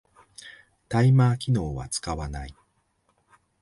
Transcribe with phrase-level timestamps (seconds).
[0.89, 2.55] タイマー機能は使わない